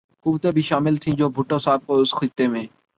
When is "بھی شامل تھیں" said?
0.51-1.15